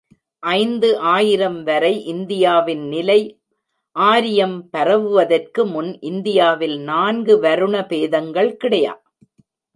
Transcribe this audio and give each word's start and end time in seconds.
ஐந்து 0.43 0.99
ஆயிரம் 1.09 1.63
வரை 1.63 1.91
இந்தியாவின் 2.05 2.81
நிலை 2.87 3.19
ஆரியம் 3.95 4.57
பரவுவதற்கு 4.69 5.65
முன் 5.65 5.91
இந்தியாவில் 6.01 6.77
நான்கு 6.81 7.35
வருண 7.41 7.85
பேதங்கள் 7.87 8.51
கிடையா. 8.55 8.95